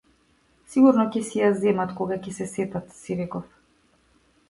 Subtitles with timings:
[0.75, 3.57] Сигурно ќе си ја земат, кога ќе се сетат, си реков.